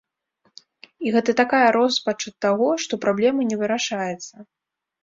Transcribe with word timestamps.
І 1.07 1.13
гэта 1.17 1.35
такая 1.43 1.67
роспач 1.77 2.17
ад 2.29 2.35
таго, 2.47 2.69
што 2.87 2.93
праблема 3.07 3.41
не 3.53 3.57
вырашаецца. 3.63 4.35